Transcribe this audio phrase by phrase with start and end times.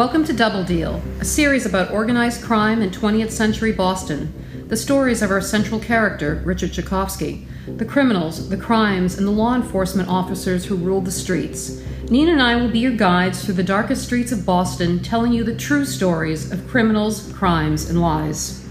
[0.00, 4.32] Welcome to Double Deal, a series about organized crime in 20th century Boston.
[4.68, 7.46] The stories of our central character, Richard Chicofsky,
[7.76, 11.82] the criminals, the crimes, and the law enforcement officers who ruled the streets.
[12.08, 15.44] Nina and I will be your guides through the darkest streets of Boston, telling you
[15.44, 18.66] the true stories of criminals, crimes, and lies.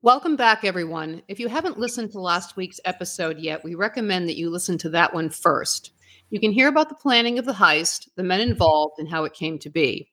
[0.00, 1.20] Welcome back, everyone.
[1.28, 4.88] If you haven't listened to last week's episode yet, we recommend that you listen to
[4.88, 5.92] that one first.
[6.30, 9.34] You can hear about the planning of the heist, the men involved, and how it
[9.34, 10.08] came to be.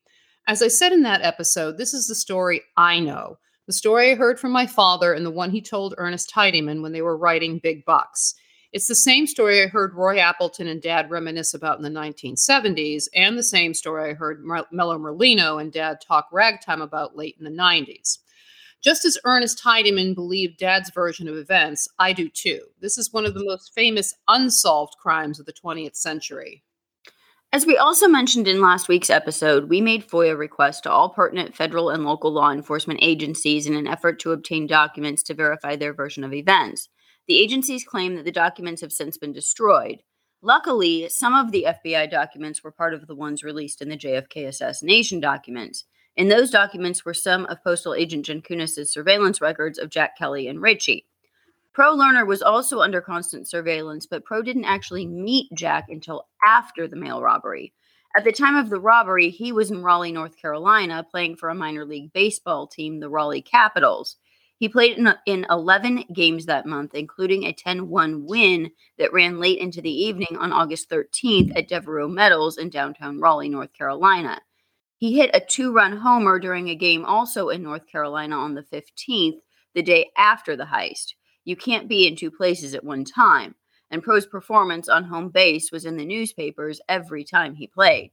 [0.48, 4.16] As I said in that episode, this is the story I know, the story I
[4.16, 7.60] heard from my father and the one he told Ernest Heidemann when they were writing
[7.60, 8.34] Big Bucks.
[8.74, 13.08] It's the same story I heard Roy Appleton and Dad reminisce about in the 1970s,
[13.14, 17.46] and the same story I heard Mello Merlino and Dad talk ragtime about late in
[17.46, 18.18] the 90s.
[18.84, 22.62] Just as Ernest Heidemann believed Dad's version of events, I do too.
[22.80, 26.64] This is one of the most famous unsolved crimes of the 20th century.
[27.54, 31.56] As we also mentioned in last week's episode, we made FOIA requests to all pertinent
[31.56, 35.94] federal and local law enforcement agencies in an effort to obtain documents to verify their
[35.94, 36.90] version of events.
[37.28, 40.04] The agencies claim that the documents have since been destroyed.
[40.42, 44.48] Luckily, some of the FBI documents were part of the ones released in the JFK
[44.48, 45.86] assassination documents.
[46.18, 50.60] In those documents were some of Postal Agent Jankunas' surveillance records of Jack Kelley and
[50.60, 51.06] Richie.
[51.74, 56.88] Pro Lerner was also under constant surveillance, but Pro didn't actually meet Jack until after
[56.88, 57.72] the mail robbery.
[58.18, 61.56] At the time of the robbery, he was in Raleigh, North Carolina, playing for a
[61.56, 64.16] minor league baseball team, the Raleigh Capitals.
[64.58, 69.40] He played in, in 11 games that month, including a 10 1 win that ran
[69.40, 74.42] late into the evening on August 13th at Devereux Meadows in downtown Raleigh, North Carolina.
[74.98, 78.64] He hit a two run homer during a game also in North Carolina on the
[78.64, 79.40] 15th,
[79.76, 81.14] the day after the heist.
[81.46, 83.56] You can't be in two places at one time,
[83.92, 88.12] and Pro's performance on home base was in the newspapers every time he played.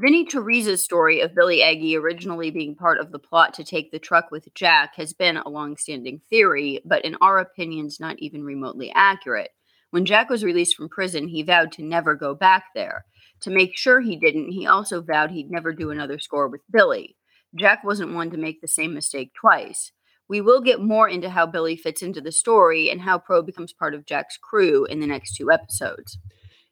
[0.00, 3.98] Vinnie Teresa's story of Billy Aggie originally being part of the plot to take the
[3.98, 8.92] truck with Jack has been a long-standing theory, but in our opinions, not even remotely
[8.94, 9.50] accurate.
[9.90, 13.06] When Jack was released from prison, he vowed to never go back there.
[13.40, 17.16] To make sure he didn't, he also vowed he'd never do another score with Billy.
[17.54, 19.92] Jack wasn't one to make the same mistake twice.
[20.28, 23.72] We will get more into how Billy fits into the story and how Pro becomes
[23.72, 26.18] part of Jack's crew in the next two episodes.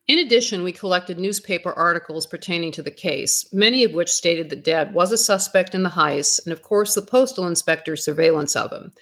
[0.08, 4.62] In addition, we collected newspaper articles pertaining to the case, many of which stated that
[4.62, 8.70] Dad was a suspect in the heist, and of course, the postal inspector's surveillance of
[8.70, 8.92] him.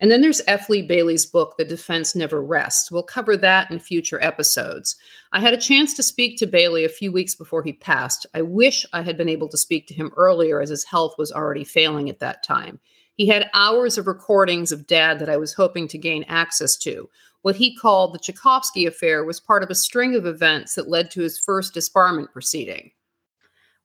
[0.00, 0.70] And then there's F.
[0.70, 2.90] Lee Bailey's book, The Defense Never Rests.
[2.90, 4.96] We'll cover that in future episodes.
[5.32, 8.24] I had a chance to speak to Bailey a few weeks before he passed.
[8.32, 11.30] I wish I had been able to speak to him earlier, as his health was
[11.30, 12.80] already failing at that time.
[13.16, 17.10] He had hours of recordings of Dad that I was hoping to gain access to.
[17.44, 21.10] What he called the Chicofsky affair was part of a string of events that led
[21.10, 22.92] to his first disbarment proceeding.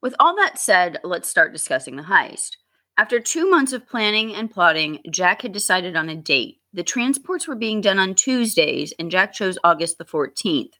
[0.00, 2.52] With all that said, let's start discussing the heist.
[2.96, 6.62] After two months of planning and plotting, Jack had decided on a date.
[6.72, 10.72] The transports were being done on Tuesdays, and Jack chose August the 14th.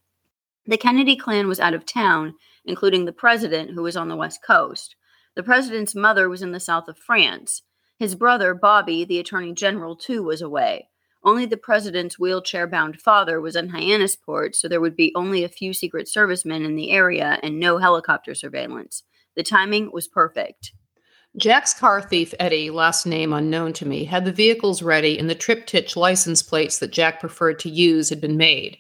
[0.64, 2.32] The Kennedy clan was out of town,
[2.64, 4.96] including the president, who was on the West Coast.
[5.34, 7.60] The president's mother was in the south of France.
[7.98, 10.88] His brother, Bobby, the attorney general, too, was away.
[11.22, 15.48] Only the president's wheelchair bound father was in Hyannisport, so there would be only a
[15.48, 19.02] few Secret Servicemen in the area and no helicopter surveillance.
[19.36, 20.72] The timing was perfect.
[21.36, 25.34] Jack's car thief, Eddie, last name unknown to me, had the vehicles ready and the
[25.34, 28.78] triptych license plates that Jack preferred to use had been made.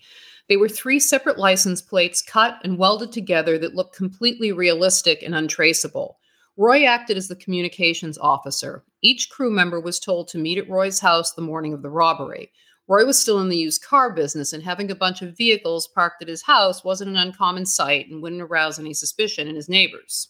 [0.48, 5.32] They were three separate license plates cut and welded together that looked completely realistic and
[5.32, 6.18] untraceable.
[6.56, 8.84] Roy acted as the communications officer.
[9.02, 12.52] Each crew member was told to meet at Roy's house the morning of the robbery.
[12.88, 16.22] Roy was still in the used car business, and having a bunch of vehicles parked
[16.22, 20.28] at his house wasn't an uncommon sight and wouldn't arouse any suspicion in his neighbors.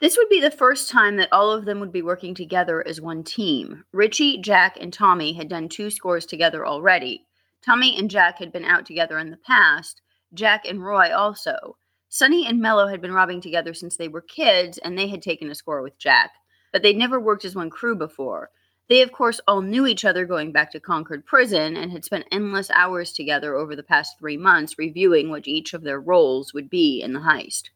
[0.00, 3.00] This would be the first time that all of them would be working together as
[3.00, 3.84] one team.
[3.92, 7.26] Richie, Jack, and Tommy had done two scores together already.
[7.60, 10.00] Tommy and Jack had been out together in the past,
[10.32, 11.76] Jack and Roy also.
[12.14, 15.50] Sonny and Mello had been robbing together since they were kids, and they had taken
[15.50, 16.30] a score with Jack,
[16.72, 18.50] but they'd never worked as one crew before.
[18.88, 22.28] They, of course, all knew each other going back to Concord Prison and had spent
[22.30, 26.70] endless hours together over the past three months reviewing what each of their roles would
[26.70, 27.70] be in the heist.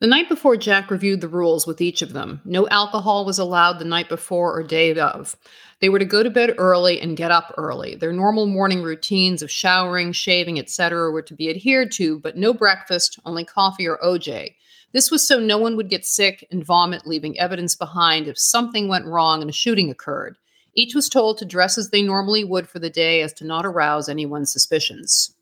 [0.00, 2.40] The night before, Jack reviewed the rules with each of them.
[2.46, 5.36] No alcohol was allowed the night before or day of.
[5.80, 7.96] They were to go to bed early and get up early.
[7.96, 11.10] Their normal morning routines of showering, shaving, etc.
[11.10, 14.54] were to be adhered to, but no breakfast, only coffee or OJ.
[14.92, 18.88] This was so no one would get sick and vomit, leaving evidence behind if something
[18.88, 20.38] went wrong and a shooting occurred.
[20.74, 23.66] Each was told to dress as they normally would for the day as to not
[23.66, 25.34] arouse anyone's suspicions.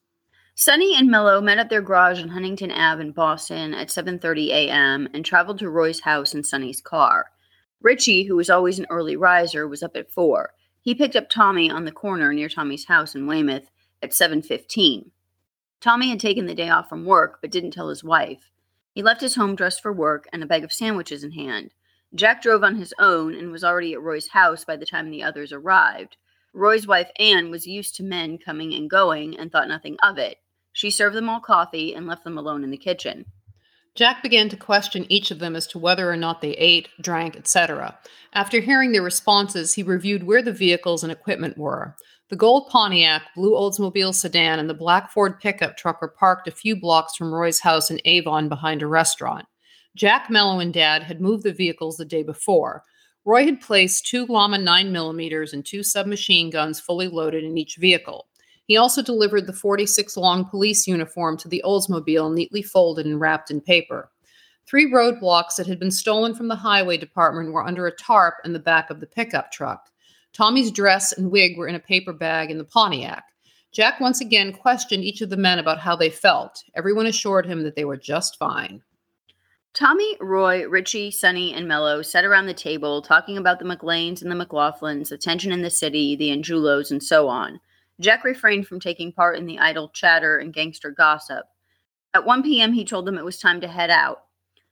[0.60, 5.08] Sonny and Mello met at their garage on Huntington Ave in Boston at 7:30 a.m.
[5.14, 7.26] and traveled to Roy's house in Sonny's car.
[7.80, 10.52] Richie, who was always an early riser, was up at 4.
[10.80, 13.70] He picked up Tommy on the corner near Tommy's house in Weymouth
[14.02, 15.12] at 7:15.
[15.80, 18.50] Tommy had taken the day off from work but didn't tell his wife.
[18.92, 21.72] He left his home dressed for work and a bag of sandwiches in hand.
[22.16, 25.22] Jack drove on his own and was already at Roy's house by the time the
[25.22, 26.16] others arrived.
[26.52, 30.38] Roy's wife Anne was used to men coming and going and thought nothing of it.
[30.78, 33.24] She served them all coffee and left them alone in the kitchen.
[33.96, 37.34] Jack began to question each of them as to whether or not they ate, drank,
[37.34, 37.98] etc.
[38.32, 41.96] After hearing their responses, he reviewed where the vehicles and equipment were.
[42.30, 46.52] The gold Pontiac, blue Oldsmobile sedan, and the black Ford pickup truck were parked a
[46.52, 49.46] few blocks from Roy's house in Avon behind a restaurant.
[49.96, 52.84] Jack, Mello, and Dad had moved the vehicles the day before.
[53.24, 58.28] Roy had placed two Llama 9mm and two submachine guns fully loaded in each vehicle.
[58.68, 63.50] He also delivered the 46 long police uniform to the Oldsmobile, neatly folded and wrapped
[63.50, 64.10] in paper.
[64.66, 68.52] Three roadblocks that had been stolen from the highway department were under a tarp in
[68.52, 69.88] the back of the pickup truck.
[70.34, 73.24] Tommy's dress and wig were in a paper bag in the Pontiac.
[73.72, 76.62] Jack once again questioned each of the men about how they felt.
[76.76, 78.82] Everyone assured him that they were just fine.
[79.72, 84.30] Tommy, Roy, Richie, Sonny, and Mello sat around the table talking about the McLeans and
[84.30, 87.60] the McLaughlins, the tension in the city, the Angiulos, and so on.
[88.00, 91.46] Jack refrained from taking part in the idle chatter and gangster gossip.
[92.14, 94.24] At 1 p.m., he told them it was time to head out.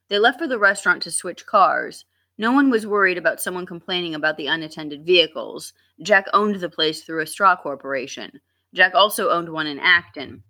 [0.08, 2.04] They left for the restaurant to switch cars.
[2.38, 5.72] No one was worried about someone complaining about the unattended vehicles.
[6.02, 8.40] Jack owned the place through a straw corporation.
[8.74, 10.42] Jack also owned one in Acton.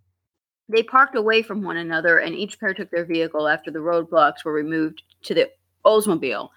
[0.69, 4.45] They parked away from one another, and each pair took their vehicle after the roadblocks
[4.45, 5.51] were removed to the
[5.85, 6.51] Oldsmobile.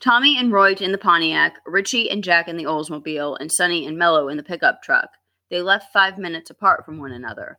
[0.00, 3.98] Tommy and Roy in the Pontiac, Richie and Jack in the Oldsmobile, and Sonny and
[3.98, 5.10] Mello in the pickup truck.
[5.50, 7.58] They left five minutes apart from one another.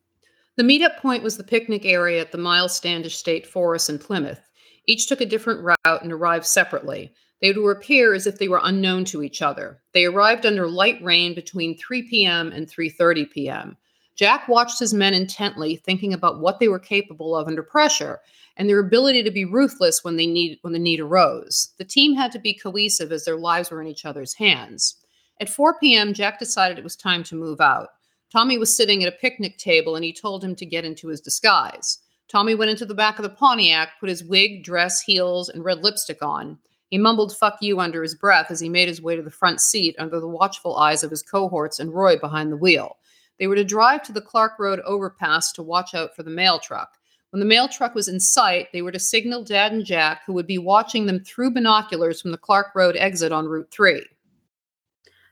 [0.55, 4.41] The meetup point was the picnic area at the Myles Standish State Forest in Plymouth.
[4.85, 7.13] Each took a different route and arrived separately.
[7.41, 9.81] They would appear as if they were unknown to each other.
[9.93, 12.51] They arrived under light rain between 3 p.m.
[12.51, 13.77] and 3:30 p.m.
[14.15, 18.19] Jack watched his men intently, thinking about what they were capable of under pressure
[18.57, 21.73] and their ability to be ruthless when they need when the need arose.
[21.77, 24.95] The team had to be cohesive as their lives were in each other's hands.
[25.39, 27.89] At 4 p.m., Jack decided it was time to move out.
[28.31, 31.21] Tommy was sitting at a picnic table and he told him to get into his
[31.21, 31.99] disguise.
[32.27, 35.83] Tommy went into the back of the Pontiac, put his wig, dress, heels, and red
[35.83, 36.59] lipstick on.
[36.89, 39.61] He mumbled fuck you under his breath as he made his way to the front
[39.61, 42.97] seat under the watchful eyes of his cohorts and Roy behind the wheel.
[43.39, 46.59] They were to drive to the Clark Road overpass to watch out for the mail
[46.59, 46.97] truck.
[47.29, 50.33] When the mail truck was in sight, they were to signal Dad and Jack, who
[50.33, 54.03] would be watching them through binoculars from the Clark Road exit on Route 3.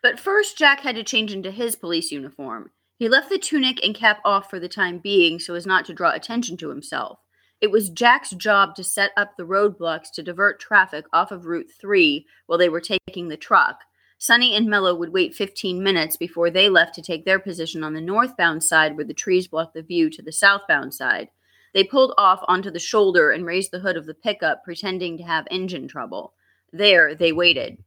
[0.08, 2.72] But first, Jack had to change into his police uniform.
[2.96, 5.94] He left the tunic and cap off for the time being so as not to
[5.94, 7.20] draw attention to himself.
[7.60, 11.70] It was Jack's job to set up the roadblocks to divert traffic off of Route
[11.78, 13.82] 3 while they were taking the truck.
[14.18, 17.94] Sonny and Mello would wait 15 minutes before they left to take their position on
[17.94, 21.28] the northbound side where the trees blocked the view to the southbound side.
[21.74, 25.24] They pulled off onto the shoulder and raised the hood of the pickup, pretending to
[25.26, 26.34] have engine trouble.
[26.72, 27.84] There, they waited.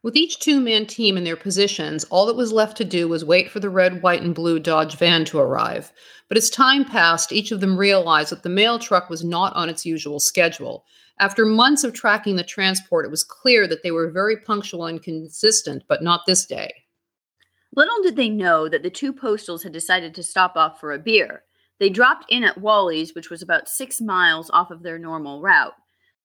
[0.00, 3.24] With each two man team in their positions, all that was left to do was
[3.24, 5.92] wait for the red, white, and blue Dodge van to arrive.
[6.28, 9.68] But as time passed, each of them realized that the mail truck was not on
[9.68, 10.84] its usual schedule.
[11.18, 15.02] After months of tracking the transport, it was clear that they were very punctual and
[15.02, 16.72] consistent, but not this day.
[17.74, 20.98] Little did they know that the two postals had decided to stop off for a
[20.98, 21.42] beer.
[21.80, 25.74] They dropped in at Wally's, which was about six miles off of their normal route.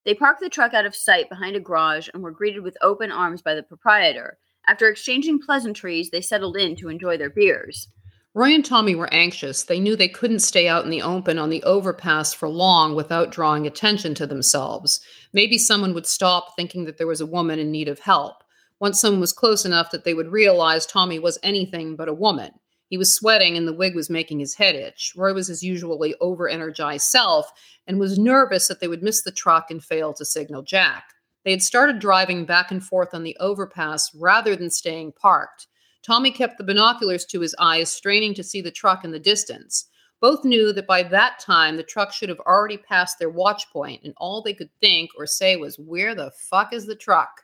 [0.04, 3.10] They parked the truck out of sight behind a garage and were greeted with open
[3.10, 4.38] arms by the proprietor.
[4.66, 7.88] After exchanging pleasantries, they settled in to enjoy their beers.
[8.36, 9.62] Roy and Tommy were anxious.
[9.62, 13.30] They knew they couldn't stay out in the open on the overpass for long without
[13.30, 15.00] drawing attention to themselves.
[15.32, 18.42] Maybe someone would stop thinking that there was a woman in need of help.
[18.80, 22.50] Once someone was close enough that they would realize Tommy was anything but a woman.
[22.94, 25.14] He was sweating and the wig was making his head itch.
[25.16, 27.50] Roy was his usually over energized self
[27.88, 31.02] and was nervous that they would miss the truck and fail to signal Jack.
[31.44, 35.66] They had started driving back and forth on the overpass rather than staying parked.
[36.04, 39.86] Tommy kept the binoculars to his eyes, straining to see the truck in the distance.
[40.20, 44.02] Both knew that by that time the truck should have already passed their watch point,
[44.04, 47.43] and all they could think or say was, Where the fuck is the truck?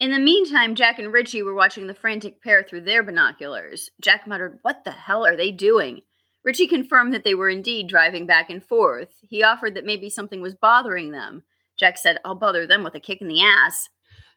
[0.00, 3.90] In the meantime, Jack and Richie were watching the frantic pair through their binoculars.
[4.00, 6.00] Jack muttered, What the hell are they doing?
[6.42, 9.10] Richie confirmed that they were indeed driving back and forth.
[9.28, 11.42] He offered that maybe something was bothering them.
[11.78, 13.90] Jack said, I'll bother them with a kick in the ass.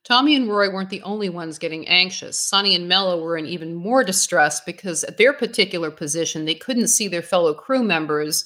[0.03, 2.37] Tommy and Roy weren't the only ones getting anxious.
[2.37, 6.89] Sonny and Mello were in even more distress because at their particular position, they couldn't
[6.89, 8.43] see their fellow crew members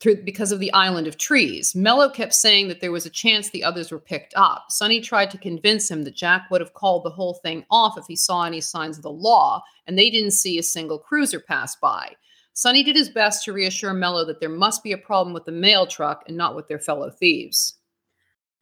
[0.00, 1.74] through because of the island of trees.
[1.74, 4.66] Mello kept saying that there was a chance the others were picked up.
[4.70, 8.06] Sonny tried to convince him that Jack would have called the whole thing off if
[8.06, 11.76] he saw any signs of the law, and they didn't see a single cruiser pass
[11.76, 12.14] by.
[12.54, 15.52] Sonny did his best to reassure Mello that there must be a problem with the
[15.52, 17.74] mail truck and not with their fellow thieves.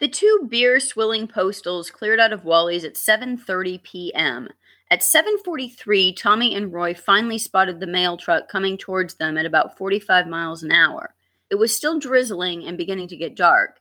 [0.00, 4.48] The two beer-swilling postals cleared out of Wally's at 7:30 p.m.
[4.90, 9.76] At 7:43, Tommy and Roy finally spotted the mail truck coming towards them at about
[9.76, 11.14] 45 miles an hour.
[11.50, 13.80] It was still drizzling and beginning to get dark.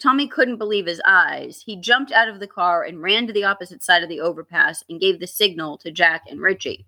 [0.00, 1.62] Tommy couldn't believe his eyes.
[1.64, 4.82] He jumped out of the car and ran to the opposite side of the overpass
[4.88, 6.86] and gave the signal to Jack and Richie.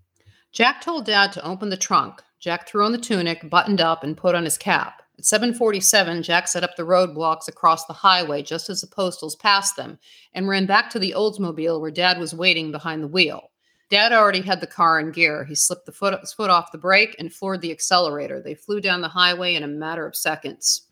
[0.53, 2.23] Jack told Dad to open the trunk.
[2.41, 5.03] Jack threw on the tunic, buttoned up, and put on his cap.
[5.19, 9.77] At 747, Jack set up the roadblocks across the highway just as the postals passed
[9.77, 9.99] them
[10.35, 13.51] and ran back to the Oldsmobile where Dad was waiting behind the wheel.
[13.89, 15.45] Dad already had the car in gear.
[15.45, 18.43] He slipped the foot, his foot off the brake and floored the accelerator.
[18.43, 20.89] They flew down the highway in a matter of seconds.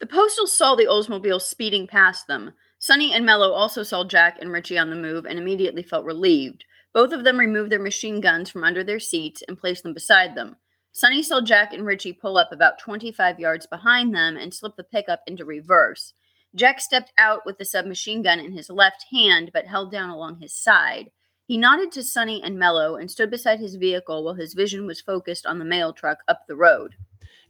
[0.00, 2.52] The postals saw the Oldsmobile speeding past them.
[2.78, 6.64] Sonny and Mello also saw Jack and Richie on the move and immediately felt relieved.
[6.92, 10.34] Both of them removed their machine guns from under their seats and placed them beside
[10.34, 10.56] them.
[10.92, 14.84] Sonny saw Jack and Richie pull up about 25 yards behind them and slip the
[14.84, 16.14] pickup into reverse.
[16.54, 20.40] Jack stepped out with the submachine gun in his left hand but held down along
[20.40, 21.10] his side.
[21.50, 25.00] He nodded to Sonny and Mello and stood beside his vehicle while his vision was
[25.00, 26.94] focused on the mail truck up the road.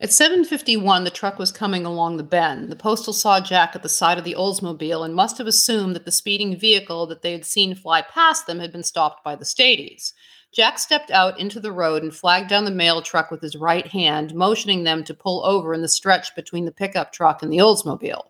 [0.01, 2.71] At 7:51, the truck was coming along the bend.
[2.71, 6.07] The postal saw Jack at the side of the Oldsmobile and must have assumed that
[6.07, 9.45] the speeding vehicle that they had seen fly past them had been stopped by the
[9.45, 10.15] Staties.
[10.51, 13.89] Jack stepped out into the road and flagged down the mail truck with his right
[13.89, 17.59] hand, motioning them to pull over in the stretch between the pickup truck and the
[17.59, 18.29] Oldsmobile.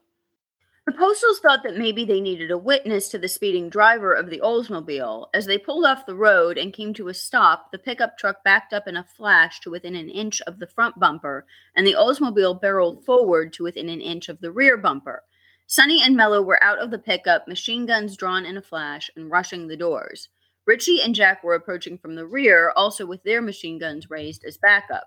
[0.91, 4.41] The Postals thought that maybe they needed a witness to the speeding driver of the
[4.41, 5.29] Oldsmobile.
[5.33, 8.73] As they pulled off the road and came to a stop, the pickup truck backed
[8.73, 12.61] up in a flash to within an inch of the front bumper, and the Oldsmobile
[12.61, 15.23] barreled forward to within an inch of the rear bumper.
[15.65, 19.31] Sonny and Mello were out of the pickup, machine guns drawn in a flash, and
[19.31, 20.29] rushing the doors.
[20.67, 24.59] Richie and Jack were approaching from the rear, also with their machine guns raised as
[24.59, 25.07] backup.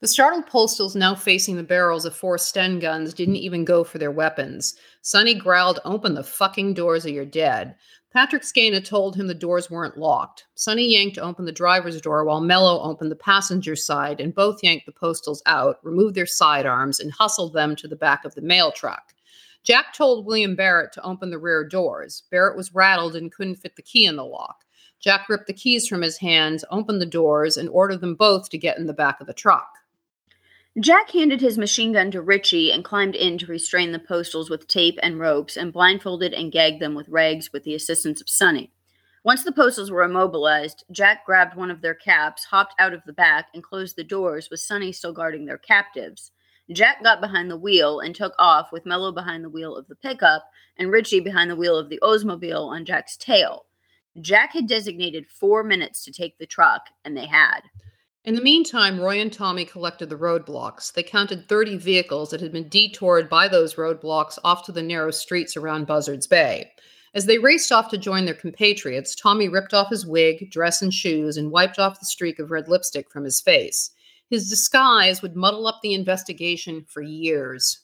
[0.00, 3.98] The startled postals, now facing the barrels of four Sten guns, didn't even go for
[3.98, 4.76] their weapons.
[5.02, 7.74] Sonny growled, Open the fucking doors or you're dead.
[8.12, 10.46] Patrick Schena told him the doors weren't locked.
[10.54, 14.86] Sonny yanked open the driver's door while Mello opened the passenger side, and both yanked
[14.86, 18.70] the postals out, removed their sidearms, and hustled them to the back of the mail
[18.70, 19.14] truck.
[19.64, 22.22] Jack told William Barrett to open the rear doors.
[22.30, 24.64] Barrett was rattled and couldn't fit the key in the lock.
[25.00, 28.58] Jack ripped the keys from his hands, opened the doors, and ordered them both to
[28.58, 29.68] get in the back of the truck.
[30.80, 34.68] Jack handed his machine gun to Richie and climbed in to restrain the postals with
[34.68, 38.70] tape and ropes and blindfolded and gagged them with rags with the assistance of Sonny.
[39.24, 43.12] Once the postals were immobilized, Jack grabbed one of their caps, hopped out of the
[43.12, 46.30] back, and closed the doors with Sonny still guarding their captives.
[46.70, 49.96] Jack got behind the wheel and took off with Mello behind the wheel of the
[49.96, 53.64] pickup and Richie behind the wheel of the Oldsmobile on Jack's tail.
[54.20, 57.62] Jack had designated four minutes to take the truck, and they had.
[58.28, 60.92] In the meantime, Roy and Tommy collected the roadblocks.
[60.92, 65.10] They counted 30 vehicles that had been detoured by those roadblocks off to the narrow
[65.12, 66.70] streets around Buzzards Bay.
[67.14, 70.92] As they raced off to join their compatriots, Tommy ripped off his wig, dress, and
[70.92, 73.92] shoes and wiped off the streak of red lipstick from his face.
[74.28, 77.80] His disguise would muddle up the investigation for years.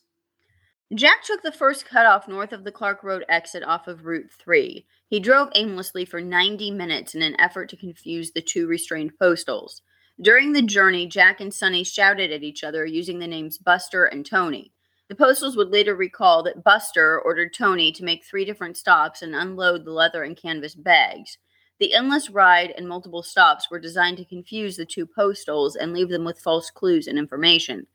[0.94, 4.84] Jack took the first cutoff north of the Clark Road exit off of Route 3.
[5.08, 9.80] He drove aimlessly for 90 minutes in an effort to confuse the two restrained postals.
[10.21, 14.25] During the journey, Jack and Sonny shouted at each other using the names Buster and
[14.25, 14.73] Tony.
[15.09, 19.35] The postals would later recall that Buster ordered Tony to make three different stops and
[19.35, 21.38] unload the leather and canvas bags.
[21.80, 26.09] The endless ride and multiple stops were designed to confuse the two postals and leave
[26.09, 27.88] them with false clues and information.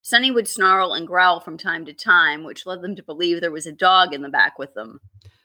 [0.00, 3.50] Sonny would snarl and growl from time to time, which led them to believe there
[3.50, 5.00] was a dog in the back with them.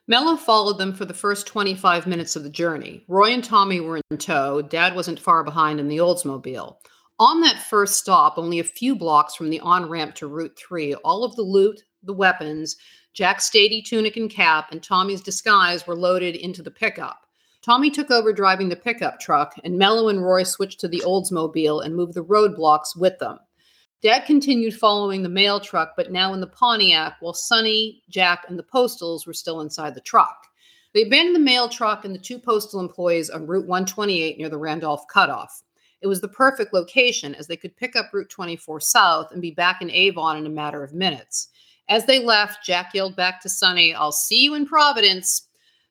[0.09, 3.05] Mello followed them for the first 25 minutes of the journey.
[3.07, 4.59] Roy and Tommy were in tow.
[4.59, 6.77] Dad wasn't far behind in the Oldsmobile.
[7.19, 10.95] On that first stop, only a few blocks from the on ramp to Route 3,
[10.95, 12.75] all of the loot, the weapons,
[13.13, 17.27] Jack's Statie tunic and cap, and Tommy's disguise were loaded into the pickup.
[17.61, 21.85] Tommy took over driving the pickup truck, and Mello and Roy switched to the Oldsmobile
[21.85, 23.37] and moved the roadblocks with them.
[24.01, 28.58] Dad continued following the mail truck, but now in the Pontiac, while Sonny, Jack, and
[28.58, 30.48] the Postals were still inside the truck.
[30.94, 34.58] They abandoned the mail truck and the two postal employees on Route 128 near the
[34.58, 35.63] Randolph Cutoff.
[36.01, 39.51] It was the perfect location as they could pick up Route 24 south and be
[39.51, 41.50] back in Avon in a matter of minutes.
[41.89, 45.50] As they left, Jack yelled back to Sonny, I'll see you in Providence.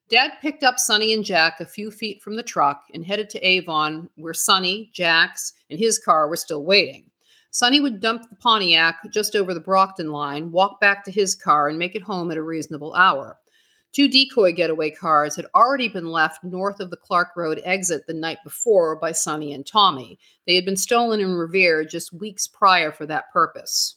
[0.09, 3.47] Dad picked up Sonny and Jack a few feet from the truck and headed to
[3.47, 7.05] Avon, where Sonny, Jack's, and his car were still waiting.
[7.51, 11.69] Sonny would dump the Pontiac just over the Brockton line, walk back to his car,
[11.69, 13.39] and make it home at a reasonable hour.
[13.93, 18.15] Two decoy getaway cars had already been left north of the Clark Road exit the
[18.15, 20.19] night before by Sonny and Tommy.
[20.47, 23.97] They had been stolen in Revere just weeks prior for that purpose.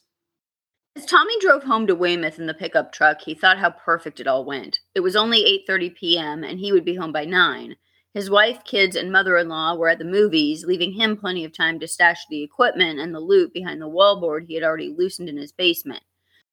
[0.95, 4.27] As Tommy drove home to Weymouth in the pickup truck, he thought how perfect it
[4.27, 4.79] all went.
[4.95, 6.43] It was only 8:30 p.m.
[6.43, 7.75] and he would be home by 9.
[8.13, 11.87] His wife, kids, and mother-in-law were at the movies, leaving him plenty of time to
[11.87, 15.53] stash the equipment and the loot behind the wallboard he had already loosened in his
[15.53, 16.03] basement.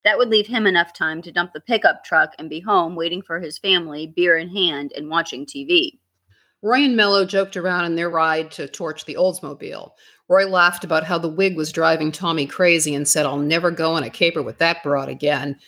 [0.05, 3.23] That would leave him enough time to dump the pickup truck and be home waiting
[3.23, 5.99] for his family, beer in hand, and watching TV.
[6.63, 9.91] Roy and Mello joked around in their ride to torch the Oldsmobile.
[10.29, 13.95] Roy laughed about how the wig was driving Tommy crazy and said, I'll never go
[13.95, 15.59] on a caper with that broad again.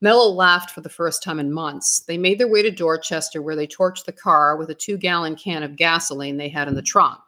[0.00, 2.00] Mello laughed for the first time in months.
[2.00, 5.36] They made their way to Dorchester, where they torched the car with a two gallon
[5.36, 7.20] can of gasoline they had in the trunk.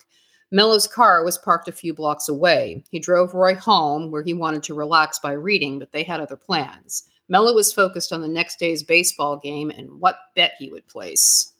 [0.51, 2.85] Mello's car was parked a few blocks away.
[2.91, 6.37] He drove Roy home, where he wanted to relax by reading, but they had other
[6.37, 7.05] plans.
[7.29, 11.53] Mello was focused on the next day's baseball game and what bet he would place.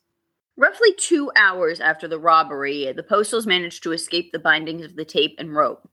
[0.57, 5.05] Roughly two hours after the robbery, the Postals managed to escape the bindings of the
[5.05, 5.89] tape and rope.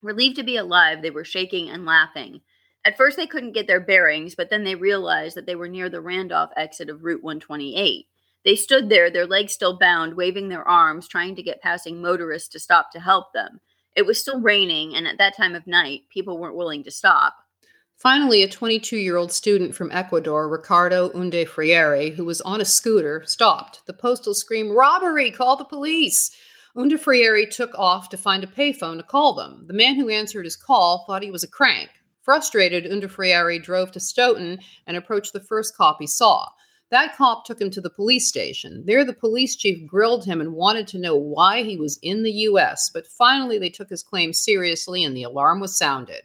[0.00, 2.40] Relieved to be alive, they were shaking and laughing.
[2.88, 5.90] At first, they couldn't get their bearings, but then they realized that they were near
[5.90, 8.06] the Randolph exit of Route 128.
[8.46, 12.48] They stood there, their legs still bound, waving their arms, trying to get passing motorists
[12.48, 13.60] to stop to help them.
[13.94, 17.36] It was still raining, and at that time of night, people weren't willing to stop.
[17.98, 22.64] Finally, a 22 year old student from Ecuador, Ricardo Unde Freire, who was on a
[22.64, 23.82] scooter, stopped.
[23.84, 25.30] The postal screamed, Robbery!
[25.30, 26.30] Call the police!
[26.74, 29.66] Unde Freire took off to find a payphone to call them.
[29.66, 31.90] The man who answered his call thought he was a crank.
[32.28, 36.46] Frustrated, Unde Freire drove to Stoughton and approached the first cop he saw.
[36.90, 38.82] That cop took him to the police station.
[38.84, 42.32] There, the police chief grilled him and wanted to know why he was in the
[42.32, 46.24] U.S., but finally they took his claim seriously and the alarm was sounded.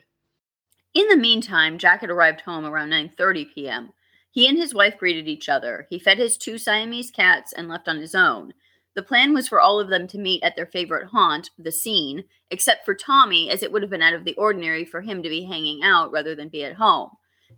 [0.93, 3.93] In the meantime, Jack had arrived home around 9:30 p.m.
[4.30, 5.88] He and his wife greeted each other.
[5.89, 8.54] He fed his two Siamese cats and left on his own.
[8.95, 12.25] The plan was for all of them to meet at their favorite haunt, the scene,
[12.51, 15.29] except for Tommy, as it would have been out of the ordinary for him to
[15.29, 17.10] be hanging out rather than be at home.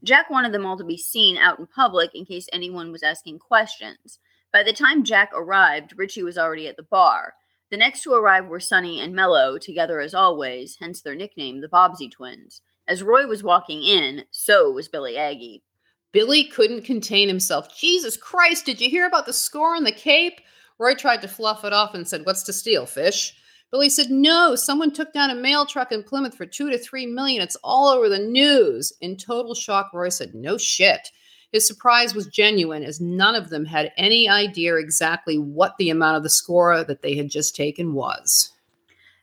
[0.03, 3.39] Jack wanted them all to be seen out in public in case anyone was asking
[3.39, 4.19] questions.
[4.53, 7.33] By the time Jack arrived, Richie was already at the bar.
[7.71, 11.67] The next to arrive were Sonny and Mello, together as always, hence their nickname, the
[11.67, 12.61] Bobbsey twins.
[12.87, 15.63] As Roy was walking in, so was Billy Aggie.
[16.11, 17.75] Billy couldn't contain himself.
[17.77, 20.39] Jesus Christ, did you hear about the score on the Cape?
[20.77, 23.35] Roy tried to fluff it off and said, What's to steal, fish?
[23.71, 27.05] Billy said, No, someone took down a mail truck in Plymouth for two to three
[27.05, 27.41] million.
[27.41, 28.93] It's all over the news.
[29.01, 31.09] In total shock, Roy said, No shit.
[31.51, 36.17] His surprise was genuine, as none of them had any idea exactly what the amount
[36.17, 38.51] of the score that they had just taken was.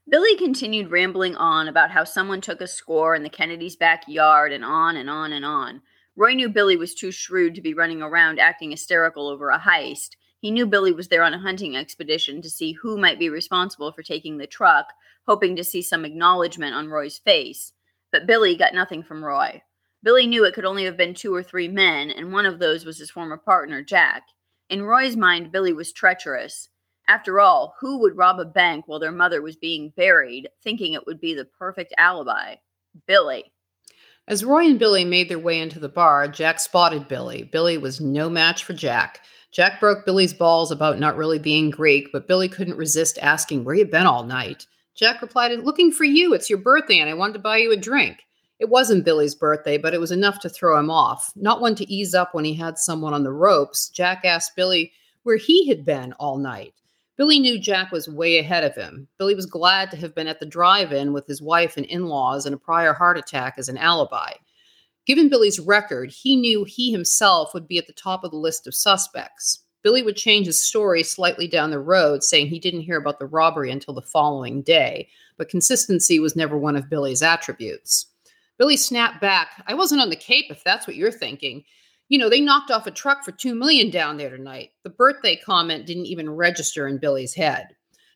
[0.09, 4.65] Billy continued rambling on about how someone took a score in the Kennedys' backyard and
[4.65, 5.83] on and on and on.
[6.17, 10.17] Roy knew Billy was too shrewd to be running around acting hysterical over a heist.
[10.43, 13.93] He knew Billy was there on a hunting expedition to see who might be responsible
[13.93, 14.87] for taking the truck,
[15.25, 17.73] hoping to see some acknowledgement on Roy's face.
[18.11, 19.63] But Billy got nothing from Roy.
[20.03, 22.85] Billy knew it could only have been two or three men, and one of those
[22.85, 24.25] was his former partner, Jack.
[24.69, 26.69] In Roy's mind, Billy was treacherous.
[27.07, 31.07] After all, who would rob a bank while their mother was being buried, thinking it
[31.07, 32.57] would be the perfect alibi?
[33.07, 33.53] Billy.
[34.27, 37.45] As Roy and Billy made their way into the bar, Jack spotted Billy.
[37.45, 39.21] Billy was no match for Jack.
[39.53, 43.75] Jack broke Billy's balls about not really being Greek, but Billy couldn't resist asking where
[43.75, 44.67] you been all night.
[44.95, 46.33] Jack replied, Looking for you.
[46.33, 48.21] It's your birthday, and I wanted to buy you a drink.
[48.59, 51.33] It wasn't Billy's birthday, but it was enough to throw him off.
[51.37, 53.91] Not one to ease up when he had someone on the ropes.
[53.91, 56.73] Jack asked Billy where he had been all night.
[57.19, 59.07] Billy knew Jack was way ahead of him.
[59.19, 62.07] Billy was glad to have been at the drive in with his wife and in
[62.07, 64.33] laws and a prior heart attack as an alibi.
[65.07, 68.67] Given Billy's record, he knew he himself would be at the top of the list
[68.67, 69.61] of suspects.
[69.83, 73.27] Billy would change his story slightly down the road, saying he didn't hear about the
[73.27, 78.07] robbery until the following day, but consistency was never one of Billy's attributes.
[78.59, 81.65] Billy snapped back, I wasn't on the Cape if that's what you're thinking
[82.13, 84.73] you know, they knocked off a truck for 2 million down there tonight.
[84.83, 87.69] The birthday comment didn't even register in Billy's head.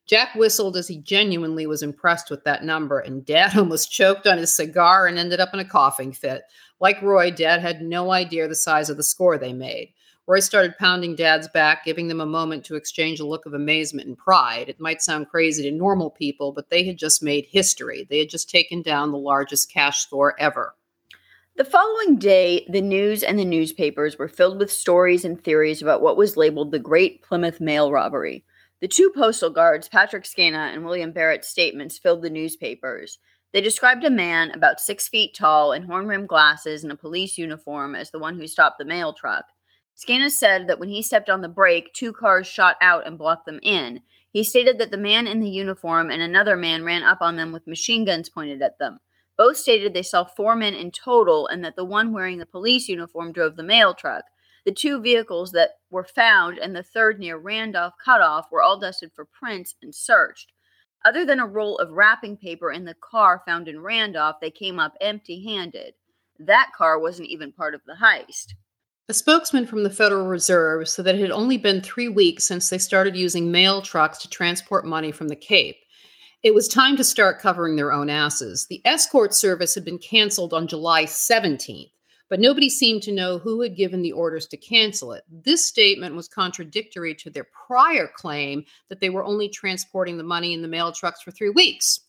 [0.06, 4.36] Jack whistled as he genuinely was impressed with that number, and Dad almost choked on
[4.36, 6.42] his cigar and ended up in a coughing fit.
[6.80, 9.92] Like Roy, Dad had no idea the size of the score they made.
[10.26, 14.08] Roy started pounding Dad's back, giving them a moment to exchange a look of amazement
[14.08, 14.68] and pride.
[14.68, 18.06] It might sound crazy to normal people, but they had just made history.
[18.10, 20.74] They had just taken down the largest cash score ever.
[21.56, 26.02] The following day, the news and the newspapers were filled with stories and theories about
[26.02, 28.44] what was labeled the Great Plymouth Mail Robbery.
[28.80, 33.18] The two postal guards, Patrick Schena and William Barrett's statements filled the newspapers.
[33.56, 37.38] They described a man about six feet tall in horn rimmed glasses and a police
[37.38, 39.46] uniform as the one who stopped the mail truck.
[39.96, 43.46] Schena said that when he stepped on the brake, two cars shot out and blocked
[43.46, 44.02] them in.
[44.30, 47.50] He stated that the man in the uniform and another man ran up on them
[47.50, 48.98] with machine guns pointed at them.
[49.38, 52.90] Both stated they saw four men in total and that the one wearing the police
[52.90, 54.26] uniform drove the mail truck.
[54.66, 59.12] The two vehicles that were found and the third near Randolph Cutoff were all dusted
[59.14, 60.52] for prints and searched.
[61.06, 64.80] Other than a roll of wrapping paper in the car found in Randolph, they came
[64.80, 65.94] up empty handed.
[66.40, 68.54] That car wasn't even part of the heist.
[69.08, 72.68] A spokesman from the Federal Reserve said that it had only been three weeks since
[72.68, 75.76] they started using mail trucks to transport money from the Cape.
[76.42, 78.66] It was time to start covering their own asses.
[78.68, 81.92] The escort service had been canceled on July 17th
[82.28, 85.24] but nobody seemed to know who had given the orders to cancel it.
[85.30, 90.52] This statement was contradictory to their prior claim that they were only transporting the money
[90.52, 92.00] in the mail trucks for three weeks.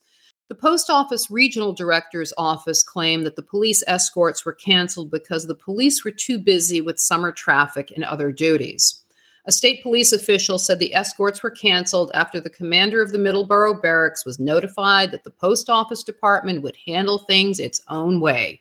[0.50, 5.56] The post office regional director's office claimed that the police escorts were canceled because the
[5.56, 9.04] police were too busy with summer traffic and other duties.
[9.46, 13.82] A state police official said the escorts were canceled after the commander of the Middleborough
[13.82, 18.60] barracks was notified that the post office department would handle things its own way.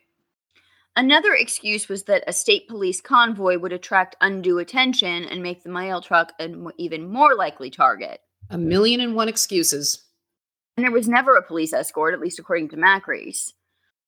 [0.96, 5.68] Another excuse was that a state police convoy would attract undue attention and make the
[5.68, 8.20] mail truck an even more likely target.
[8.48, 10.02] A million and one excuses.
[10.76, 13.52] And there was never a police escort, at least according to Macris.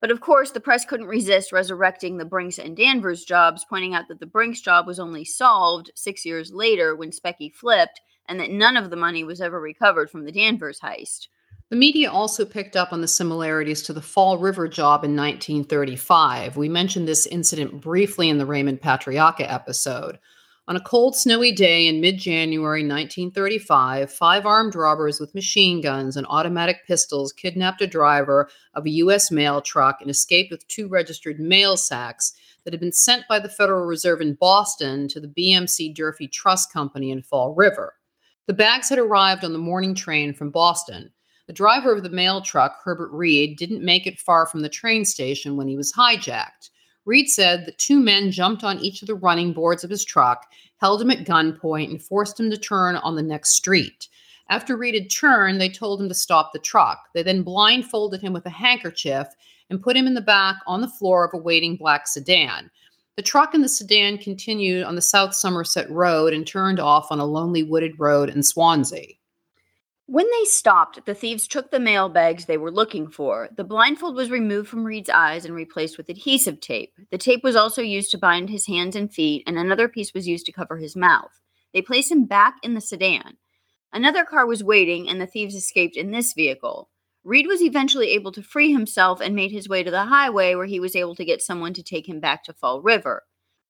[0.00, 4.08] But of course, the press couldn't resist resurrecting the Brinks and Danvers jobs, pointing out
[4.08, 8.50] that the Brinks job was only solved six years later when Specky flipped, and that
[8.50, 11.28] none of the money was ever recovered from the Danvers heist.
[11.70, 16.56] The media also picked up on the similarities to the Fall River job in 1935.
[16.56, 20.18] We mentioned this incident briefly in the Raymond Patriarca episode.
[20.66, 26.16] On a cold, snowy day in mid January 1935, five armed robbers with machine guns
[26.16, 29.30] and automatic pistols kidnapped a driver of a U.S.
[29.30, 32.32] mail truck and escaped with two registered mail sacks
[32.64, 36.72] that had been sent by the Federal Reserve in Boston to the BMC Durfee Trust
[36.72, 37.96] Company in Fall River.
[38.46, 41.12] The bags had arrived on the morning train from Boston.
[41.48, 45.06] The driver of the mail truck, Herbert Reed, didn't make it far from the train
[45.06, 46.68] station when he was hijacked.
[47.06, 50.44] Reed said that two men jumped on each of the running boards of his truck,
[50.76, 54.08] held him at gunpoint, and forced him to turn on the next street.
[54.50, 57.08] After Reed had turned, they told him to stop the truck.
[57.14, 59.28] They then blindfolded him with a handkerchief
[59.70, 62.70] and put him in the back on the floor of a waiting black sedan.
[63.16, 67.20] The truck and the sedan continued on the South Somerset Road and turned off on
[67.20, 69.14] a lonely wooded road in Swansea.
[70.10, 73.50] When they stopped, the thieves took the mail bags they were looking for.
[73.54, 76.94] The blindfold was removed from Reed's eyes and replaced with adhesive tape.
[77.10, 80.26] The tape was also used to bind his hands and feet, and another piece was
[80.26, 81.42] used to cover his mouth.
[81.74, 83.36] They placed him back in the sedan.
[83.92, 86.88] Another car was waiting, and the thieves escaped in this vehicle.
[87.22, 90.64] Reed was eventually able to free himself and made his way to the highway where
[90.64, 93.24] he was able to get someone to take him back to Fall River.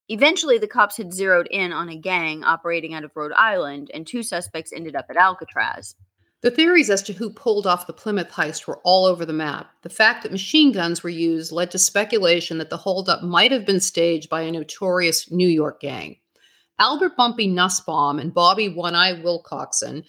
[0.08, 4.06] Eventually, the cops had zeroed in on a gang operating out of Rhode Island, and
[4.06, 5.96] two suspects ended up at Alcatraz.
[6.40, 9.70] The theories as to who pulled off the Plymouth heist were all over the map.
[9.82, 13.66] The fact that machine guns were used led to speculation that the holdup might have
[13.66, 16.16] been staged by a notorious New York gang.
[16.78, 20.04] Albert Bumpy Nussbaum and Bobby One Eye Wilcoxson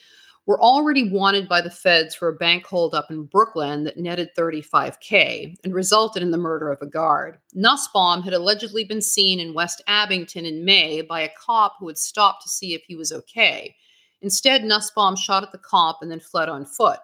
[0.45, 5.55] were already wanted by the feds for a bank holdup in Brooklyn that netted 35K
[5.63, 7.39] and resulted in the murder of a guard.
[7.55, 11.97] Nussbaum had allegedly been seen in West Abington in May by a cop who had
[11.97, 13.75] stopped to see if he was okay.
[14.21, 16.99] Instead, Nussbaum shot at the cop and then fled on foot.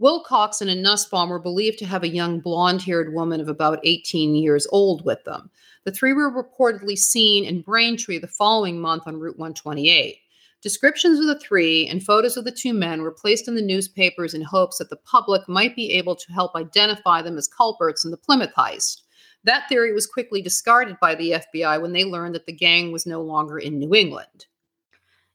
[0.00, 4.34] Wilcoxson and Nussbaum were believed to have a young blonde haired woman of about 18
[4.34, 5.50] years old with them.
[5.84, 10.18] The three were reportedly seen in Braintree the following month on Route 128.
[10.62, 14.34] Descriptions of the three and photos of the two men were placed in the newspapers
[14.34, 18.10] in hopes that the public might be able to help identify them as culprits in
[18.10, 19.02] the Plymouth heist.
[19.44, 23.06] That theory was quickly discarded by the FBI when they learned that the gang was
[23.06, 24.46] no longer in New England.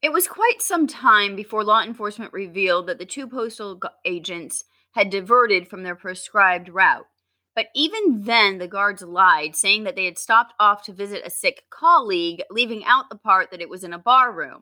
[0.06, 5.10] It was quite some time before law enforcement revealed that the two postal agents had
[5.10, 7.08] diverted from their prescribed route.
[7.56, 11.32] But even then, the guards lied, saying that they had stopped off to visit a
[11.32, 14.62] sick colleague, leaving out the part that it was in a bar room.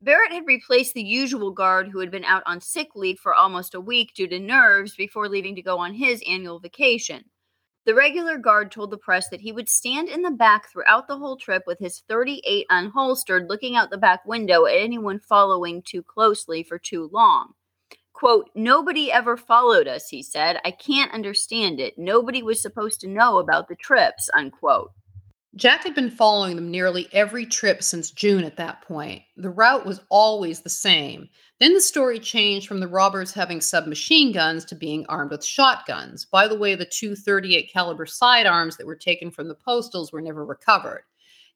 [0.00, 3.74] Barrett had replaced the usual guard who had been out on sick leave for almost
[3.74, 7.24] a week due to nerves before leaving to go on his annual vacation.
[7.86, 11.16] The regular guard told the press that he would stand in the back throughout the
[11.16, 16.02] whole trip with his 38 unholstered, looking out the back window at anyone following too
[16.02, 17.54] closely for too long.
[18.12, 20.60] Quote, nobody ever followed us, he said.
[20.62, 21.94] I can't understand it.
[21.96, 24.92] Nobody was supposed to know about the trips, unquote.
[25.56, 29.22] Jack had been following them nearly every trip since June at that point.
[29.36, 31.30] The route was always the same.
[31.60, 36.24] Then the story changed from the robbers having submachine guns to being armed with shotguns.
[36.24, 40.22] By the way, the two 38 caliber sidearms that were taken from the postals were
[40.22, 41.04] never recovered.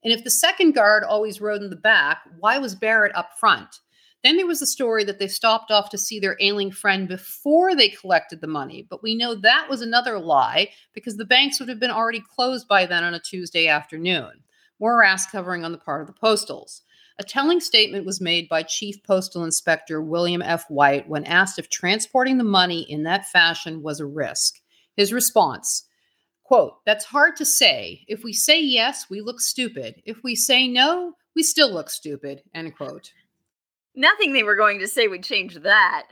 [0.03, 3.79] And if the second guard always rode in the back, why was Barrett up front?
[4.23, 7.75] Then there was the story that they stopped off to see their ailing friend before
[7.75, 8.85] they collected the money.
[8.87, 12.67] But we know that was another lie because the banks would have been already closed
[12.67, 14.43] by then on a Tuesday afternoon.
[14.79, 16.83] More ass covering on the part of the postals.
[17.17, 20.65] A telling statement was made by Chief Postal Inspector William F.
[20.69, 24.59] White when asked if transporting the money in that fashion was a risk.
[24.97, 25.85] His response,
[26.43, 28.03] quote, That's hard to say.
[28.09, 30.01] If we say yes, we look stupid.
[30.05, 33.13] If we say no, we still look stupid, end quote.
[33.95, 36.07] Nothing they were going to say would change that.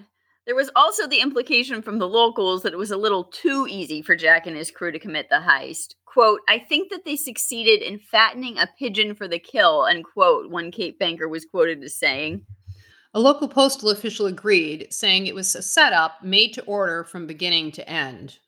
[0.45, 4.01] There was also the implication from the locals that it was a little too easy
[4.01, 5.95] for Jack and his crew to commit the heist.
[6.05, 10.69] Quote, I think that they succeeded in fattening a pigeon for the kill, unquote, one
[10.69, 12.45] Cape banker was quoted as saying.
[13.13, 17.71] A local postal official agreed, saying it was a setup made to order from beginning
[17.73, 18.39] to end.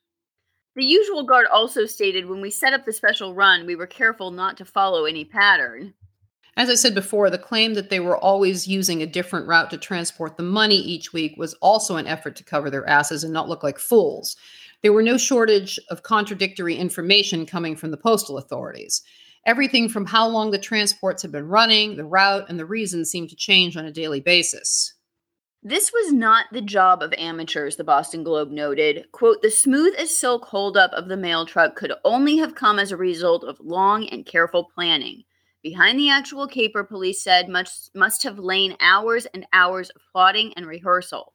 [0.76, 4.32] The usual guard also stated when we set up the special run, we were careful
[4.32, 5.94] not to follow any pattern.
[6.58, 9.78] As I said before, the claim that they were always using a different route to
[9.78, 13.50] transport the money each week was also an effort to cover their asses and not
[13.50, 14.38] look like fools.
[14.82, 19.02] There were no shortage of contradictory information coming from the postal authorities.
[19.46, 23.30] Everything from how long the transports had been running, the route, and the reason seemed
[23.30, 24.94] to change on a daily basis.
[25.62, 29.06] This was not the job of amateurs, the Boston Globe noted.
[29.12, 32.92] Quote, the smooth as silk holdup of the mail truck could only have come as
[32.92, 35.24] a result of long and careful planning.
[35.66, 40.54] Behind the actual caper, police said, must, must have lain hours and hours of plotting
[40.56, 41.34] and rehearsal.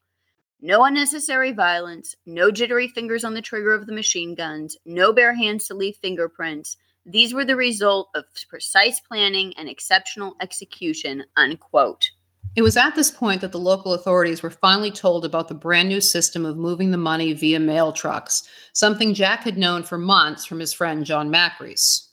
[0.61, 5.35] No unnecessary violence, no jittery fingers on the trigger of the machine guns, no bare
[5.35, 6.77] hands to leave fingerprints.
[7.05, 12.09] These were the result of precise planning and exceptional execution, unquote.
[12.55, 15.89] It was at this point that the local authorities were finally told about the brand
[15.89, 20.45] new system of moving the money via mail trucks, something Jack had known for months
[20.45, 22.10] from his friend John Macrease.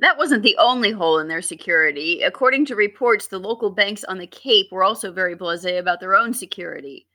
[0.00, 2.22] That wasn't the only hole in their security.
[2.22, 6.14] According to reports, the local banks on the Cape were also very blasé about their
[6.14, 7.06] own security.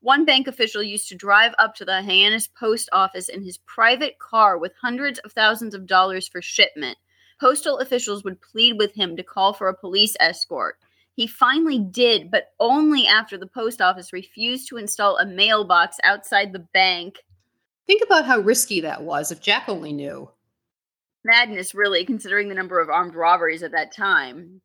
[0.00, 4.18] One bank official used to drive up to the Hyannis post office in his private
[4.18, 6.96] car with hundreds of thousands of dollars for shipment.
[7.40, 10.76] Postal officials would plead with him to call for a police escort.
[11.16, 16.52] He finally did, but only after the post office refused to install a mailbox outside
[16.52, 17.18] the bank.
[17.86, 20.30] Think about how risky that was if Jack only knew
[21.24, 24.60] madness, really, considering the number of armed robberies at that time.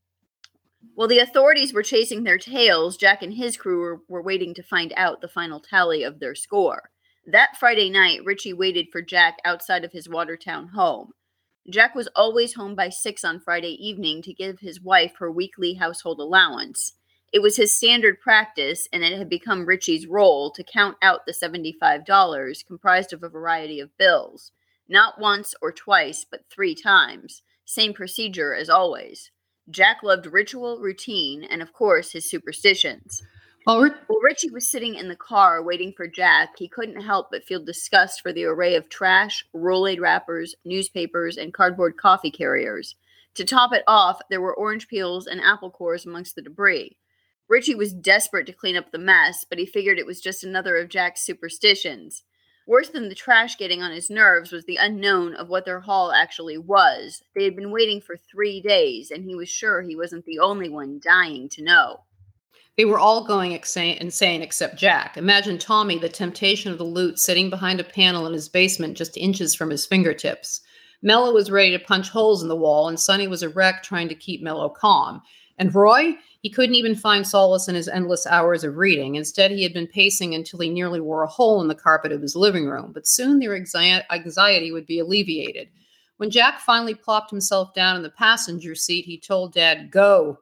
[0.93, 4.63] While the authorities were chasing their tails, Jack and his crew were, were waiting to
[4.63, 6.91] find out the final tally of their score.
[7.25, 11.11] That Friday night, Richie waited for Jack outside of his Watertown home.
[11.67, 15.73] Jack was always home by six on Friday evening to give his wife her weekly
[15.73, 16.93] household allowance.
[17.33, 21.33] It was his standard practice, and it had become Richie's role to count out the
[21.33, 24.51] $75, comprised of a variety of bills.
[24.87, 27.41] Not once or twice, but three times.
[27.65, 29.31] Same procedure as always.
[29.69, 33.23] Jack loved ritual, routine, and of course his superstitions.
[33.63, 37.43] While, While Richie was sitting in the car waiting for Jack, he couldn't help but
[37.43, 42.95] feel disgust for the array of trash, Rolaids wrappers, newspapers, and cardboard coffee carriers.
[43.33, 46.95] To top it off, there were orange peels and apple cores amongst the debris.
[47.49, 50.77] Richie was desperate to clean up the mess, but he figured it was just another
[50.77, 52.23] of Jack's superstitions.
[52.67, 56.12] Worse than the trash getting on his nerves was the unknown of what their haul
[56.12, 57.21] actually was.
[57.36, 60.69] They had been waiting for three days, and he was sure he wasn't the only
[60.69, 62.06] one dying to know.
[62.75, 65.15] They were all going insane except Jack.
[65.15, 69.15] Imagine Tommy, the temptation of the loot, sitting behind a panel in his basement just
[69.15, 70.62] inches from his fingertips.
[71.04, 74.10] Mello was ready to punch holes in the wall, and Sonny was a wreck trying
[74.10, 75.21] to keep Mello calm.
[75.58, 79.15] And Roy, he couldn't even find solace in his endless hours of reading.
[79.15, 82.21] Instead, he had been pacing until he nearly wore a hole in the carpet of
[82.21, 82.91] his living room.
[82.93, 85.69] But soon their anxiety would be alleviated.
[86.17, 90.38] When Jack finally plopped himself down in the passenger seat, he told Dad, Go.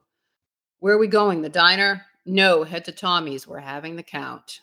[0.80, 1.42] Where are we going?
[1.42, 2.02] The diner?
[2.26, 3.48] No, head to Tommy's.
[3.48, 4.60] We're having the count.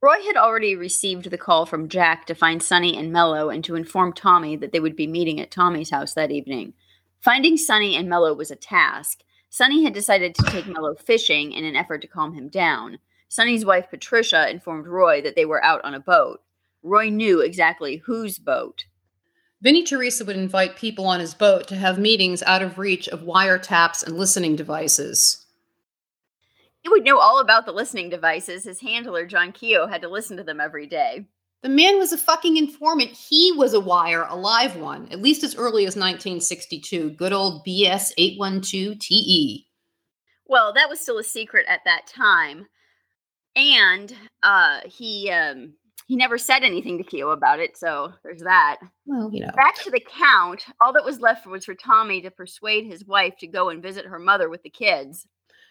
[0.00, 3.74] Roy had already received the call from Jack to find Sonny and Mello and to
[3.74, 6.72] inform Tommy that they would be meeting at Tommy's house that evening.
[7.20, 9.22] Finding Sonny and Mello was a task.
[9.56, 12.98] Sonny had decided to take Mello fishing in an effort to calm him down.
[13.26, 16.42] Sonny's wife, Patricia, informed Roy that they were out on a boat.
[16.82, 18.84] Roy knew exactly whose boat.
[19.62, 23.22] Vinnie Teresa would invite people on his boat to have meetings out of reach of
[23.22, 25.46] wiretaps and listening devices.
[26.82, 28.64] He would know all about the listening devices.
[28.64, 31.28] His handler, John Keogh, had to listen to them every day.
[31.66, 33.10] The man was a fucking informant.
[33.10, 37.10] He was a wire, a live one, at least as early as 1962.
[37.10, 39.66] Good old BS 812 TE.
[40.46, 42.68] Well, that was still a secret at that time.
[43.56, 45.72] And uh, he um,
[46.06, 48.76] he never said anything to Keogh about it, so there's that.
[49.04, 49.50] Well, you know.
[49.56, 53.34] Back to the count, all that was left was for Tommy to persuade his wife
[53.38, 55.26] to go and visit her mother with the kids.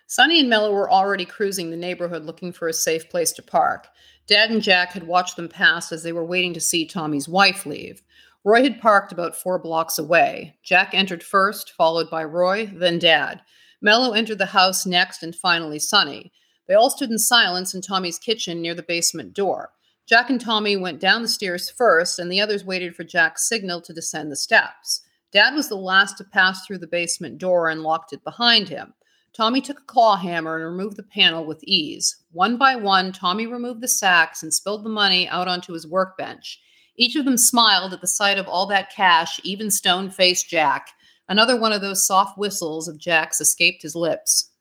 [0.07, 3.87] Sonny and Mello were already cruising the neighborhood looking for a safe place to park.
[4.27, 7.65] Dad and Jack had watched them pass as they were waiting to see Tommy's wife
[7.65, 8.01] leave.
[8.43, 10.57] Roy had parked about four blocks away.
[10.63, 13.41] Jack entered first, followed by Roy, then Dad.
[13.81, 16.31] Mello entered the house next, and finally Sonny.
[16.67, 19.71] They all stood in silence in Tommy's kitchen near the basement door.
[20.07, 23.81] Jack and Tommy went down the stairs first, and the others waited for Jack's signal
[23.81, 25.01] to descend the steps.
[25.31, 28.93] Dad was the last to pass through the basement door and locked it behind him.
[29.35, 32.23] Tommy took a claw hammer and removed the panel with ease.
[32.31, 36.61] One by one, Tommy removed the sacks and spilled the money out onto his workbench.
[36.95, 40.87] Each of them smiled at the sight of all that cash, even stone faced Jack.
[41.27, 44.51] Another one of those soft whistles of Jack's escaped his lips.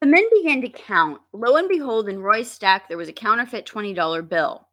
[0.00, 1.20] The men began to count.
[1.32, 4.66] Lo and behold, in Roy's stack there was a counterfeit $20 bill.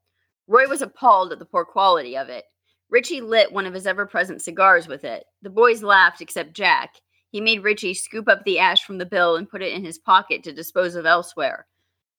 [0.48, 2.46] Roy was appalled at the poor quality of it.
[2.90, 5.26] Richie lit one of his ever present cigars with it.
[5.44, 6.96] The boys laughed, except Jack.
[7.30, 9.98] He made Richie scoop up the ash from the bill and put it in his
[9.98, 11.68] pocket to dispose of elsewhere.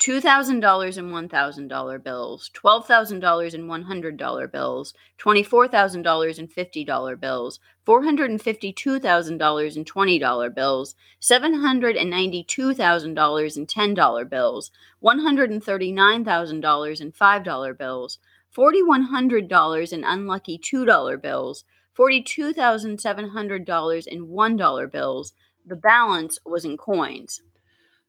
[0.00, 10.54] $2,000 in $1,000 bills, $12,000 in $100 bills, $24,000 in $50 bills, $452,000 in $20
[10.54, 14.70] bills, $792,000 in $10 bills,
[15.02, 18.18] $139,000 in $5 bills,
[18.54, 21.64] $4,100 in unlucky $2 bills,
[21.98, 25.32] $42,700 in $1 bills.
[25.66, 27.40] The balance was in coins.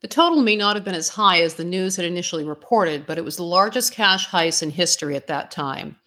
[0.02, 3.18] The total may not have been as high as the news had initially reported, but
[3.18, 5.98] it was the largest cash heist in history at that time.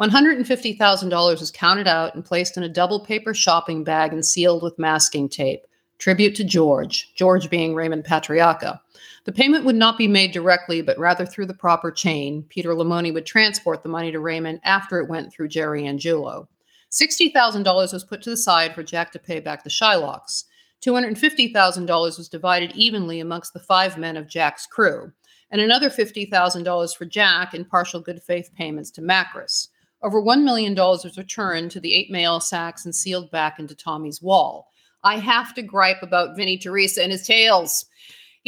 [0.00, 4.78] $150,000 was counted out and placed in a double paper shopping bag and sealed with
[4.78, 5.62] masking tape.
[5.98, 8.78] Tribute to George, George being Raymond Patriarca.
[9.24, 12.44] The payment would not be made directly, but rather through the proper chain.
[12.48, 16.46] Peter Limone would transport the money to Raymond after it went through Jerry Angiulo.
[16.90, 20.44] $60,000 was put to the side for Jack to pay back the Shylocks.
[20.84, 25.12] $250,000 was divided evenly amongst the five men of Jack's crew,
[25.50, 29.68] and another $50,000 for Jack in partial good faith payments to Macris.
[30.02, 34.22] Over $1 million was returned to the eight mail sacks and sealed back into Tommy's
[34.22, 34.68] wall.
[35.02, 37.84] I have to gripe about Vinnie Teresa and his tales.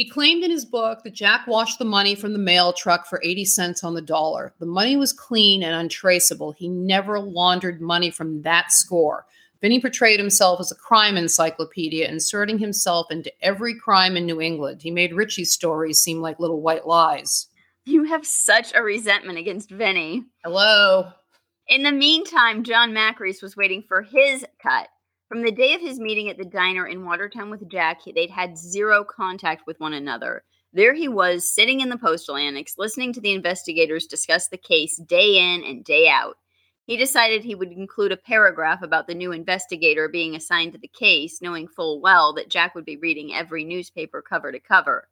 [0.01, 3.21] He claimed in his book that Jack washed the money from the mail truck for
[3.23, 4.51] 80 cents on the dollar.
[4.57, 6.53] The money was clean and untraceable.
[6.53, 9.27] He never laundered money from that score.
[9.61, 14.81] Vinnie portrayed himself as a crime encyclopedia, inserting himself into every crime in New England.
[14.81, 17.45] He made Richie's stories seem like little white lies.
[17.85, 20.23] You have such a resentment against Vinnie.
[20.43, 21.11] Hello.
[21.67, 24.89] In the meantime, John Macris was waiting for his cut.
[25.31, 28.57] From the day of his meeting at the diner in Watertown with Jack, they'd had
[28.57, 30.43] zero contact with one another.
[30.73, 34.97] There he was, sitting in the postal annex, listening to the investigators discuss the case
[34.97, 36.35] day in and day out.
[36.85, 40.89] He decided he would include a paragraph about the new investigator being assigned to the
[40.89, 45.07] case, knowing full well that Jack would be reading every newspaper cover to cover.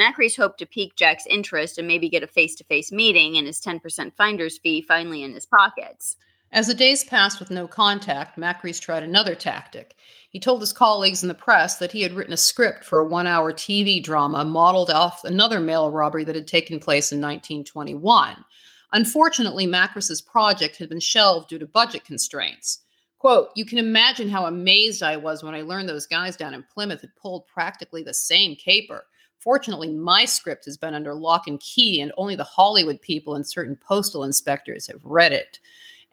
[0.00, 3.46] Macris hoped to pique Jack's interest and maybe get a face to face meeting and
[3.46, 6.16] his 10% finder's fee finally in his pockets.
[6.50, 9.94] As the days passed with no contact, Macris tried another tactic.
[10.30, 13.06] He told his colleagues in the press that he had written a script for a
[13.06, 18.44] one hour TV drama modeled off another mail robbery that had taken place in 1921.
[18.92, 22.80] Unfortunately, Macris's project had been shelved due to budget constraints.
[23.18, 26.64] Quote, you can imagine how amazed I was when I learned those guys down in
[26.72, 29.04] Plymouth had pulled practically the same caper.
[29.38, 33.46] Fortunately, my script has been under lock and key, and only the Hollywood people and
[33.46, 35.58] certain postal inspectors have read it.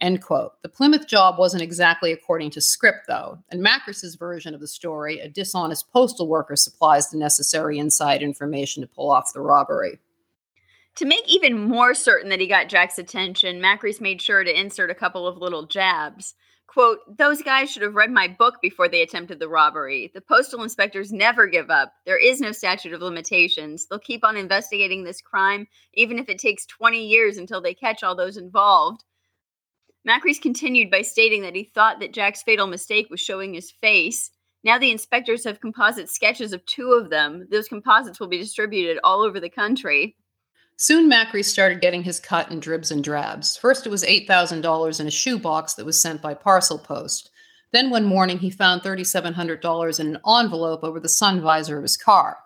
[0.01, 0.61] End quote.
[0.61, 5.19] The Plymouth job wasn't exactly according to script, though, and Macris's version of the story,
[5.19, 9.99] a dishonest postal worker supplies the necessary inside information to pull off the robbery.
[10.95, 14.89] To make even more certain that he got Jack's attention, Macris made sure to insert
[14.89, 16.35] a couple of little jabs.
[16.67, 20.11] Quote, those guys should have read my book before they attempted the robbery.
[20.13, 21.93] The postal inspectors never give up.
[22.05, 23.85] There is no statute of limitations.
[23.85, 28.03] They'll keep on investigating this crime, even if it takes 20 years until they catch
[28.03, 29.05] all those involved.
[30.07, 34.29] Macris continued by stating that he thought that Jack's fatal mistake was showing his face.
[34.63, 37.47] Now the inspectors have composite sketches of two of them.
[37.49, 40.15] Those composites will be distributed all over the country.
[40.77, 43.57] Soon Macri started getting his cut in dribs and drabs.
[43.57, 47.31] First, it was $8,000 in a shoebox that was sent by parcel post.
[47.71, 51.97] Then one morning, he found $3,700 in an envelope over the sun visor of his
[51.97, 52.37] car.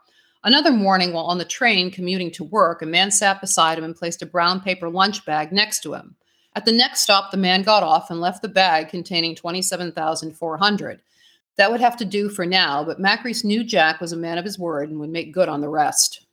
[0.44, 3.96] Another morning, while on the train commuting to work, a man sat beside him and
[3.96, 6.16] placed a brown paper lunch bag next to him.
[6.60, 11.02] At the next stop, the man got off and left the bag containing 27400
[11.56, 14.44] That would have to do for now, but Macris knew Jack was a man of
[14.44, 16.26] his word and would make good on the rest.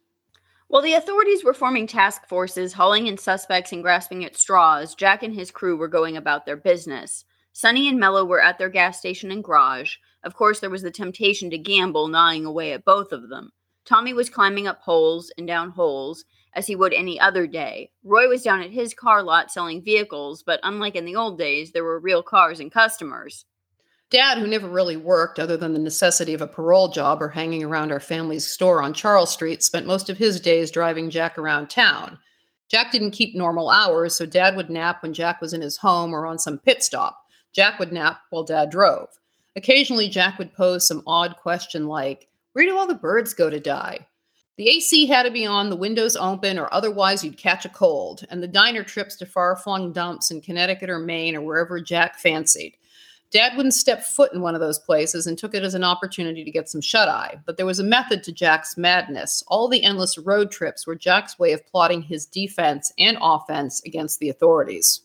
[0.66, 5.22] While the authorities were forming task forces, hauling in suspects, and grasping at straws, Jack
[5.22, 7.24] and his crew were going about their business.
[7.52, 9.94] Sonny and Mello were at their gas station and garage.
[10.24, 13.52] Of course, there was the temptation to gamble, gnawing away at both of them.
[13.84, 16.24] Tommy was climbing up holes and down holes,
[16.56, 17.90] as he would any other day.
[18.02, 21.70] Roy was down at his car lot selling vehicles, but unlike in the old days,
[21.70, 23.44] there were real cars and customers.
[24.08, 27.62] Dad, who never really worked other than the necessity of a parole job or hanging
[27.62, 31.68] around our family's store on Charles Street, spent most of his days driving Jack around
[31.68, 32.18] town.
[32.68, 36.14] Jack didn't keep normal hours, so Dad would nap when Jack was in his home
[36.14, 37.20] or on some pit stop.
[37.52, 39.08] Jack would nap while Dad drove.
[39.56, 43.60] Occasionally, Jack would pose some odd question like, Where do all the birds go to
[43.60, 44.06] die?
[44.56, 48.24] The AC had to be on, the windows open, or otherwise you'd catch a cold,
[48.30, 52.18] and the diner trips to far flung dumps in Connecticut or Maine or wherever Jack
[52.18, 52.78] fancied.
[53.30, 56.42] Dad wouldn't step foot in one of those places and took it as an opportunity
[56.42, 57.38] to get some shut eye.
[57.44, 59.42] But there was a method to Jack's madness.
[59.48, 64.20] All the endless road trips were Jack's way of plotting his defense and offense against
[64.20, 65.02] the authorities.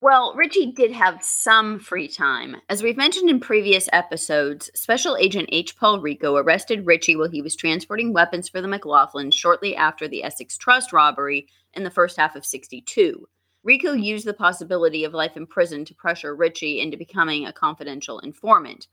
[0.00, 2.58] Well, Richie did have some free time.
[2.68, 5.76] As we've mentioned in previous episodes, Special Agent H.
[5.76, 10.22] Paul Rico arrested Richie while he was transporting weapons for the McLaughlins shortly after the
[10.22, 13.28] Essex Trust robbery in the first half of 62.
[13.64, 18.20] Rico used the possibility of life in prison to pressure Richie into becoming a confidential
[18.20, 18.86] informant.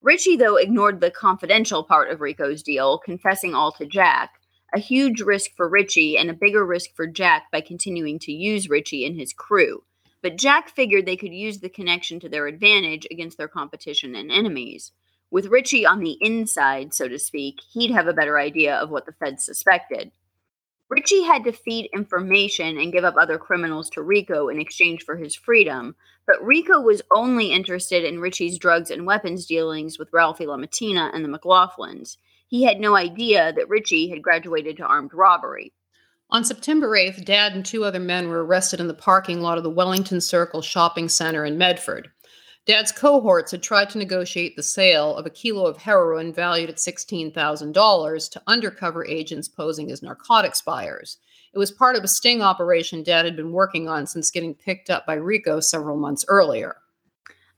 [0.00, 4.40] Richie, though, ignored the confidential part of Rico's deal, confessing all to Jack,
[4.72, 8.70] a huge risk for Richie and a bigger risk for Jack by continuing to use
[8.70, 9.82] Richie and his crew.
[10.26, 14.28] But Jack figured they could use the connection to their advantage against their competition and
[14.28, 14.90] enemies.
[15.30, 19.06] With Richie on the inside, so to speak, he'd have a better idea of what
[19.06, 20.10] the feds suspected.
[20.88, 25.16] Richie had to feed information and give up other criminals to Rico in exchange for
[25.16, 25.94] his freedom,
[26.26, 31.24] but Rico was only interested in Richie's drugs and weapons dealings with Ralphie LaMattina and
[31.24, 32.16] the McLaughlins.
[32.48, 35.72] He had no idea that Richie had graduated to armed robbery.
[36.28, 39.64] On September 8th, Dad and two other men were arrested in the parking lot of
[39.64, 42.10] the Wellington Circle Shopping Center in Medford.
[42.66, 46.78] Dad's cohorts had tried to negotiate the sale of a kilo of heroin valued at
[46.78, 51.18] $16,000 to undercover agents posing as narcotics buyers.
[51.54, 54.90] It was part of a sting operation Dad had been working on since getting picked
[54.90, 56.78] up by Rico several months earlier.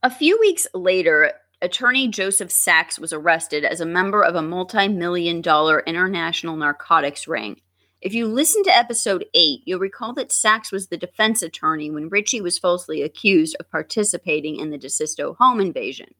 [0.02, 4.88] A few weeks later, attorney Joseph Sachs was arrested as a member of a multi
[4.88, 7.62] million dollar international narcotics ring.
[8.00, 12.08] If you listen to episode 8, you'll recall that Sachs was the defense attorney when
[12.08, 16.14] Richie was falsely accused of participating in the DeSisto home invasion.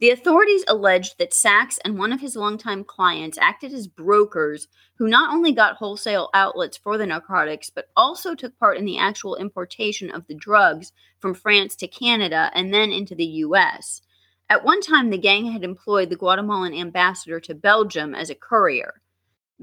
[0.00, 4.66] The authorities alleged that Sachs and one of his longtime clients acted as brokers
[4.98, 8.98] who not only got wholesale outlets for the narcotics, but also took part in the
[8.98, 10.90] actual importation of the drugs
[11.20, 14.02] from France to Canada and then into the U.S.
[14.50, 19.00] At one time, the gang had employed the Guatemalan ambassador to Belgium as a courier.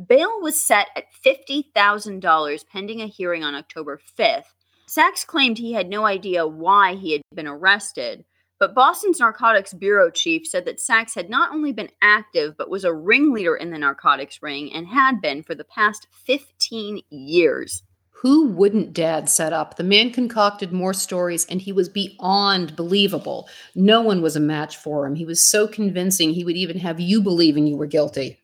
[0.08, 4.54] Bail was set at $50,000 pending a hearing on October 5th.
[4.88, 8.24] Sachs claimed he had no idea why he had been arrested,
[8.58, 12.84] but Boston's narcotics bureau chief said that Sachs had not only been active, but was
[12.84, 17.84] a ringleader in the narcotics ring and had been for the past 15 years.
[18.22, 19.78] Who wouldn't Dad set up?
[19.78, 23.50] The man concocted more stories and he was beyond believable.
[23.74, 25.16] No one was a match for him.
[25.16, 28.42] He was so convincing he would even have you believing you were guilty.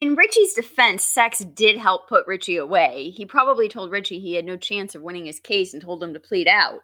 [0.00, 3.10] In Richie's defense, Sachs did help put Richie away.
[3.10, 6.14] He probably told Richie he had no chance of winning his case and told him
[6.14, 6.80] to plead out.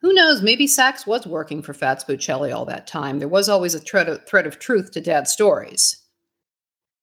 [0.00, 0.42] Who knows?
[0.42, 3.18] Maybe Sachs was working for Fats Buccelli all that time.
[3.18, 6.02] There was always a thread of, thread of truth to Dad's stories.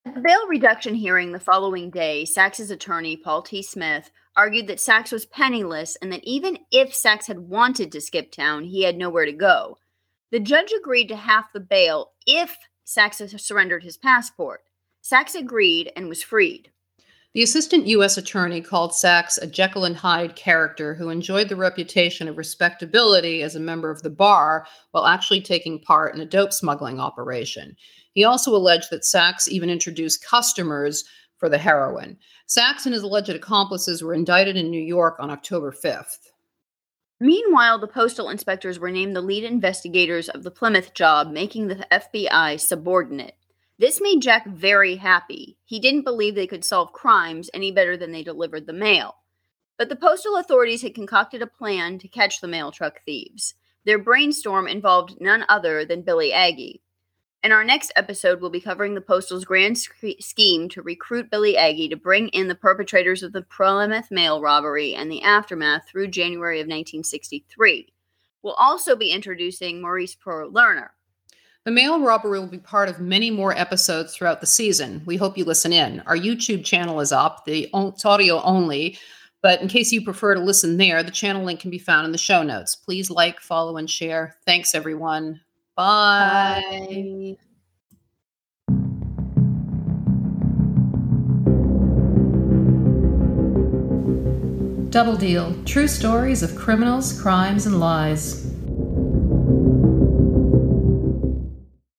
[0.05, 3.61] At the bail reduction hearing the following day, Sachs's attorney, Paul T.
[3.61, 8.31] Smith, argued that Sachs was penniless and that even if Sachs had wanted to skip
[8.31, 9.77] town, he had nowhere to go.
[10.31, 14.61] The judge agreed to half the bail if Sachs surrendered his passport.
[15.07, 16.69] Sachs agreed and was freed.
[17.33, 18.17] The assistant U.S.
[18.17, 23.55] attorney called Sachs a Jekyll and Hyde character who enjoyed the reputation of respectability as
[23.55, 27.77] a member of the bar while actually taking part in a dope smuggling operation.
[28.15, 31.05] He also alleged that Sachs even introduced customers
[31.37, 32.17] for the heroin.
[32.45, 36.17] Sachs and his alleged accomplices were indicted in New York on October 5th.
[37.21, 41.87] Meanwhile, the postal inspectors were named the lead investigators of the Plymouth job, making the
[41.89, 43.35] FBI subordinate.
[43.79, 45.57] This made Jack very happy.
[45.63, 49.17] He didn't believe they could solve crimes any better than they delivered the mail.
[49.77, 53.53] But the postal authorities had concocted a plan to catch the mail truck thieves.
[53.85, 56.81] Their brainstorm involved none other than Billy Aggie.
[57.43, 61.87] In our next episode, we'll be covering the Postal's grand scheme to recruit Billy Aggie
[61.89, 66.59] to bring in the perpetrators of the Plymouth mail robbery and the aftermath through January
[66.59, 67.93] of 1963.
[68.41, 70.89] We'll also be introducing Maurice Pro Lerner.
[71.67, 75.01] The mail robbery will be part of many more episodes throughout the season.
[75.05, 75.99] We hope you listen in.
[76.05, 78.97] Our YouTube channel is up, the it's audio only,
[79.41, 82.13] but in case you prefer to listen there, the channel link can be found in
[82.13, 82.73] the show notes.
[82.73, 84.37] Please like, follow, and share.
[84.45, 85.41] Thanks, everyone.
[85.75, 86.63] Bye.
[86.69, 87.35] Bye.
[94.89, 98.46] Double Deal True Stories of Criminals, Crimes, and Lies.